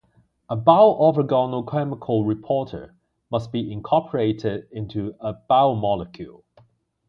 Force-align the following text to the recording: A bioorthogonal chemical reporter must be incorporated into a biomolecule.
A 0.49 0.57
bioorthogonal 0.57 1.69
chemical 1.69 2.25
reporter 2.25 2.95
must 3.29 3.51
be 3.51 3.71
incorporated 3.71 4.67
into 4.71 5.13
a 5.19 5.35
biomolecule. 5.47 6.41